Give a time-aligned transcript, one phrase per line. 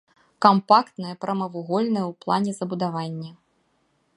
[0.43, 3.31] Кампактнае прамавугольнае ў плане збудаванне.